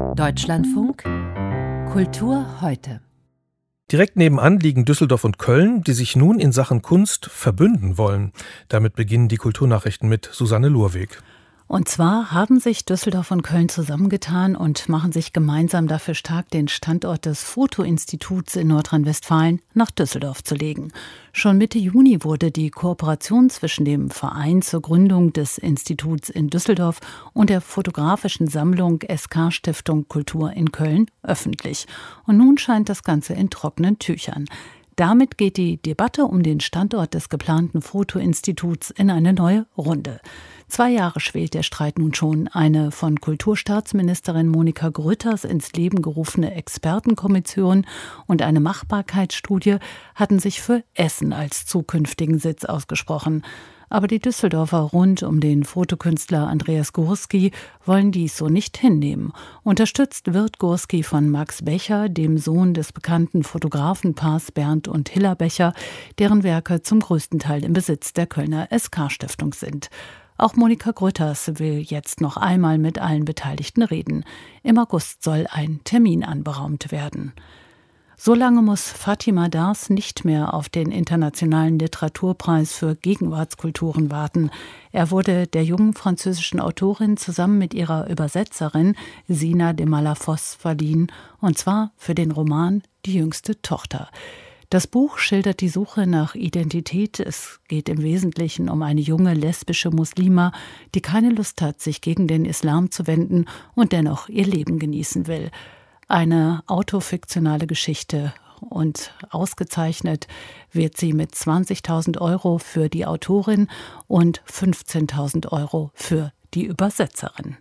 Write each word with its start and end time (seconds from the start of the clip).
Deutschlandfunk 0.00 1.04
Kultur 1.92 2.60
heute. 2.60 3.00
Direkt 3.92 4.16
nebenan 4.16 4.58
liegen 4.58 4.84
Düsseldorf 4.84 5.24
und 5.24 5.38
Köln, 5.38 5.82
die 5.82 5.92
sich 5.92 6.16
nun 6.16 6.38
in 6.38 6.52
Sachen 6.52 6.82
Kunst 6.82 7.26
verbünden 7.26 7.98
wollen. 7.98 8.32
Damit 8.68 8.94
beginnen 8.94 9.28
die 9.28 9.36
Kulturnachrichten 9.36 10.08
mit 10.08 10.28
Susanne 10.32 10.68
Lurweg. 10.68 11.22
Und 11.70 11.88
zwar 11.88 12.32
haben 12.32 12.58
sich 12.58 12.84
Düsseldorf 12.84 13.30
und 13.30 13.42
Köln 13.42 13.68
zusammengetan 13.68 14.56
und 14.56 14.88
machen 14.88 15.12
sich 15.12 15.32
gemeinsam 15.32 15.86
dafür 15.86 16.14
stark, 16.14 16.50
den 16.50 16.66
Standort 16.66 17.26
des 17.26 17.44
Fotoinstituts 17.44 18.56
in 18.56 18.66
Nordrhein-Westfalen 18.66 19.60
nach 19.72 19.92
Düsseldorf 19.92 20.42
zu 20.42 20.56
legen. 20.56 20.90
Schon 21.32 21.58
Mitte 21.58 21.78
Juni 21.78 22.24
wurde 22.24 22.50
die 22.50 22.70
Kooperation 22.70 23.50
zwischen 23.50 23.84
dem 23.84 24.10
Verein 24.10 24.62
zur 24.62 24.82
Gründung 24.82 25.32
des 25.32 25.58
Instituts 25.58 26.28
in 26.28 26.48
Düsseldorf 26.50 26.98
und 27.34 27.50
der 27.50 27.60
fotografischen 27.60 28.48
Sammlung 28.48 28.98
SK 29.08 29.52
Stiftung 29.52 30.08
Kultur 30.08 30.52
in 30.52 30.72
Köln 30.72 31.06
öffentlich. 31.22 31.86
Und 32.26 32.36
nun 32.36 32.58
scheint 32.58 32.88
das 32.88 33.04
Ganze 33.04 33.34
in 33.34 33.48
trockenen 33.48 34.00
Tüchern. 34.00 34.46
Damit 35.00 35.38
geht 35.38 35.56
die 35.56 35.78
Debatte 35.78 36.26
um 36.26 36.42
den 36.42 36.60
Standort 36.60 37.14
des 37.14 37.30
geplanten 37.30 37.80
Fotoinstituts 37.80 38.90
in 38.90 39.10
eine 39.10 39.32
neue 39.32 39.64
Runde. 39.74 40.20
Zwei 40.68 40.90
Jahre 40.90 41.20
schwelt 41.20 41.54
der 41.54 41.62
Streit 41.62 41.98
nun 41.98 42.12
schon. 42.12 42.48
Eine 42.48 42.90
von 42.90 43.18
Kulturstaatsministerin 43.18 44.46
Monika 44.46 44.90
Grütters 44.90 45.44
ins 45.44 45.72
Leben 45.72 46.02
gerufene 46.02 46.54
Expertenkommission 46.54 47.86
und 48.26 48.42
eine 48.42 48.60
Machbarkeitsstudie 48.60 49.78
hatten 50.14 50.38
sich 50.38 50.60
für 50.60 50.84
Essen 50.92 51.32
als 51.32 51.64
zukünftigen 51.64 52.38
Sitz 52.38 52.66
ausgesprochen. 52.66 53.42
Aber 53.90 54.06
die 54.06 54.20
Düsseldorfer 54.20 54.78
rund 54.78 55.24
um 55.24 55.40
den 55.40 55.64
Fotokünstler 55.64 56.46
Andreas 56.46 56.92
Gurski 56.92 57.50
wollen 57.84 58.12
dies 58.12 58.36
so 58.36 58.48
nicht 58.48 58.78
hinnehmen. 58.78 59.32
Unterstützt 59.64 60.32
wird 60.32 60.58
Gurski 60.58 61.02
von 61.02 61.28
Max 61.28 61.64
Becher, 61.64 62.08
dem 62.08 62.38
Sohn 62.38 62.72
des 62.72 62.92
bekannten 62.92 63.42
Fotografenpaars 63.42 64.52
Bernd 64.52 64.86
und 64.86 65.08
Hiller 65.08 65.34
Becher, 65.34 65.74
deren 66.20 66.44
Werke 66.44 66.82
zum 66.82 67.00
größten 67.00 67.40
Teil 67.40 67.64
im 67.64 67.72
Besitz 67.72 68.12
der 68.12 68.28
Kölner 68.28 68.68
SK-Stiftung 68.70 69.54
sind. 69.54 69.90
Auch 70.38 70.54
Monika 70.54 70.92
Grütters 70.92 71.58
will 71.58 71.80
jetzt 71.80 72.20
noch 72.20 72.36
einmal 72.36 72.78
mit 72.78 73.00
allen 73.00 73.24
Beteiligten 73.24 73.82
reden. 73.82 74.24
Im 74.62 74.78
August 74.78 75.24
soll 75.24 75.48
ein 75.50 75.80
Termin 75.82 76.22
anberaumt 76.22 76.92
werden. 76.92 77.32
So 78.22 78.34
lange 78.34 78.60
muss 78.60 78.82
Fatima 78.82 79.48
Das 79.48 79.88
nicht 79.88 80.26
mehr 80.26 80.52
auf 80.52 80.68
den 80.68 80.92
Internationalen 80.92 81.78
Literaturpreis 81.78 82.74
für 82.74 82.94
Gegenwartskulturen 82.94 84.10
warten. 84.10 84.50
Er 84.92 85.10
wurde 85.10 85.46
der 85.46 85.64
jungen 85.64 85.94
französischen 85.94 86.60
Autorin 86.60 87.16
zusammen 87.16 87.56
mit 87.56 87.72
ihrer 87.72 88.10
Übersetzerin 88.10 88.94
Sina 89.26 89.72
de 89.72 89.86
Malafos 89.86 90.54
verliehen, 90.54 91.10
und 91.40 91.56
zwar 91.56 91.92
für 91.96 92.14
den 92.14 92.30
Roman 92.30 92.82
Die 93.06 93.14
jüngste 93.14 93.62
Tochter. 93.62 94.10
Das 94.68 94.86
Buch 94.86 95.16
schildert 95.16 95.62
die 95.62 95.70
Suche 95.70 96.06
nach 96.06 96.34
Identität. 96.34 97.20
Es 97.20 97.60
geht 97.68 97.88
im 97.88 98.02
Wesentlichen 98.02 98.68
um 98.68 98.82
eine 98.82 99.00
junge 99.00 99.32
lesbische 99.32 99.90
Muslima, 99.90 100.52
die 100.94 101.00
keine 101.00 101.30
Lust 101.30 101.62
hat, 101.62 101.80
sich 101.80 102.02
gegen 102.02 102.28
den 102.28 102.44
Islam 102.44 102.90
zu 102.90 103.06
wenden 103.06 103.46
und 103.74 103.92
dennoch 103.92 104.28
ihr 104.28 104.44
Leben 104.44 104.78
genießen 104.78 105.26
will. 105.26 105.50
Eine 106.10 106.64
autofiktionale 106.66 107.68
Geschichte 107.68 108.34
und 108.58 109.14
ausgezeichnet 109.30 110.26
wird 110.72 110.96
sie 110.96 111.12
mit 111.12 111.36
20.000 111.36 112.20
Euro 112.20 112.58
für 112.58 112.88
die 112.88 113.06
Autorin 113.06 113.68
und 114.08 114.42
15.000 114.42 115.52
Euro 115.52 115.92
für 115.94 116.32
die 116.52 116.64
Übersetzerin. 116.64 117.58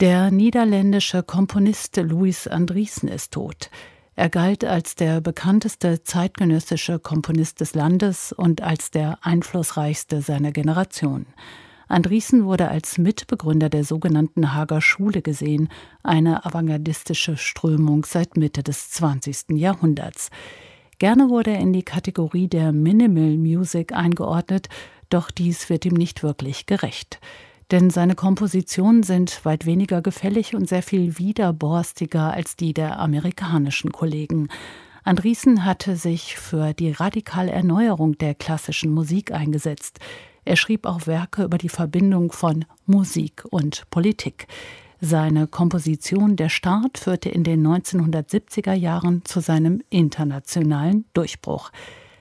Der 0.00 0.30
niederländische 0.30 1.22
Komponist 1.22 1.96
Louis 1.96 2.46
Andriessen 2.46 3.08
ist 3.08 3.32
tot. 3.32 3.70
Er 4.14 4.28
galt 4.28 4.62
als 4.62 4.94
der 4.94 5.22
bekannteste 5.22 6.02
zeitgenössische 6.02 6.98
Komponist 6.98 7.60
des 7.62 7.74
Landes 7.74 8.32
und 8.32 8.60
als 8.60 8.90
der 8.90 9.18
einflussreichste 9.22 10.20
seiner 10.20 10.52
Generation. 10.52 11.24
Andriessen 11.92 12.46
wurde 12.46 12.68
als 12.68 12.96
Mitbegründer 12.96 13.68
der 13.68 13.84
sogenannten 13.84 14.54
Hager 14.54 14.80
Schule 14.80 15.20
gesehen, 15.20 15.68
eine 16.02 16.46
avantgardistische 16.46 17.36
Strömung 17.36 18.06
seit 18.06 18.36
Mitte 18.36 18.62
des 18.62 18.90
20. 18.90 19.50
Jahrhunderts. 19.50 20.30
Gerne 20.98 21.28
wurde 21.28 21.50
er 21.50 21.60
in 21.60 21.74
die 21.74 21.82
Kategorie 21.82 22.48
der 22.48 22.72
Minimal 22.72 23.36
Music 23.36 23.92
eingeordnet, 23.92 24.68
doch 25.10 25.30
dies 25.30 25.68
wird 25.68 25.84
ihm 25.84 25.94
nicht 25.94 26.22
wirklich 26.22 26.66
gerecht 26.66 27.20
denn 27.70 27.88
seine 27.88 28.14
Kompositionen 28.14 29.02
sind 29.02 29.46
weit 29.46 29.64
weniger 29.64 30.02
gefällig 30.02 30.54
und 30.54 30.68
sehr 30.68 30.82
viel 30.82 31.18
widerborstiger 31.18 32.30
als 32.30 32.54
die 32.54 32.74
der 32.74 32.98
amerikanischen 32.98 33.92
Kollegen. 33.92 34.48
Andriessen 35.04 35.64
hatte 35.64 35.96
sich 35.96 36.36
für 36.36 36.74
die 36.74 36.92
radikale 36.92 37.50
Erneuerung 37.50 38.18
der 38.18 38.34
klassischen 38.34 38.92
Musik 38.92 39.32
eingesetzt. 39.32 40.00
Er 40.44 40.56
schrieb 40.56 40.86
auch 40.86 41.06
Werke 41.06 41.44
über 41.44 41.58
die 41.58 41.68
Verbindung 41.68 42.32
von 42.32 42.64
Musik 42.86 43.44
und 43.50 43.88
Politik. 43.90 44.48
Seine 45.00 45.46
Komposition 45.46 46.36
Der 46.36 46.48
Start 46.48 46.98
führte 46.98 47.28
in 47.28 47.44
den 47.44 47.66
1970er 47.66 48.72
Jahren 48.72 49.24
zu 49.24 49.40
seinem 49.40 49.82
internationalen 49.90 51.04
Durchbruch. 51.12 51.70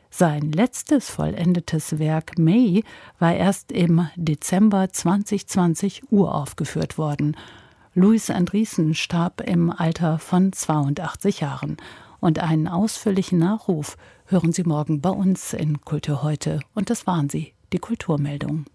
Sein 0.09 0.51
letztes 0.51 1.09
vollendetes 1.09 1.99
Werk 1.99 2.37
May 2.37 2.83
war 3.17 3.33
erst 3.33 3.71
im 3.71 4.07
Dezember 4.15 4.89
2020 4.89 6.11
uraufgeführt 6.11 6.97
worden. 6.97 7.37
Louis 7.93 8.29
Andriessen 8.29 8.93
starb 8.93 9.41
im 9.41 9.69
Alter 9.69 10.19
von 10.19 10.51
82 10.51 11.39
Jahren. 11.41 11.77
Und 12.19 12.39
einen 12.39 12.67
ausführlichen 12.67 13.39
Nachruf 13.39 13.97
hören 14.25 14.53
Sie 14.53 14.63
morgen 14.63 15.01
bei 15.01 15.09
uns 15.09 15.53
in 15.53 15.81
Kultur 15.81 16.23
heute. 16.23 16.59
Und 16.75 16.89
das 16.89 17.07
waren 17.07 17.29
sie, 17.29 17.53
die 17.73 17.79
Kulturmeldung. 17.79 18.65